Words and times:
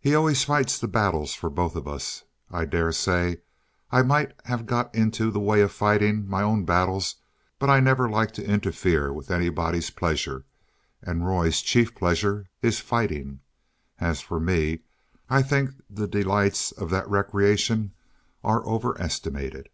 He 0.00 0.14
always 0.14 0.44
fights 0.44 0.78
the 0.78 0.88
battles 0.88 1.34
for 1.34 1.50
both 1.50 1.76
of 1.76 1.86
us. 1.86 2.24
I 2.50 2.64
daresay 2.64 3.36
I 3.90 4.00
might 4.00 4.32
have 4.46 4.64
got 4.64 4.94
into 4.94 5.30
the 5.30 5.40
way 5.40 5.60
of 5.60 5.70
fighting 5.70 6.26
my 6.26 6.40
own 6.40 6.64
battles, 6.64 7.16
but 7.58 7.68
I 7.68 7.78
never 7.78 8.08
like 8.08 8.32
to 8.32 8.50
interfere 8.50 9.12
with 9.12 9.30
anybody's 9.30 9.90
pleasure, 9.90 10.46
and 11.02 11.26
Roy's 11.26 11.60
chief 11.60 11.94
pleasure 11.94 12.46
is 12.62 12.80
fighting. 12.80 13.40
As 14.00 14.22
for 14.22 14.40
me, 14.40 14.84
I 15.28 15.42
think 15.42 15.72
the 15.90 16.08
delights 16.08 16.72
of 16.72 16.88
that 16.88 17.06
recreation 17.06 17.92
are 18.42 18.66
over 18.66 18.98
estimated. 18.98 19.68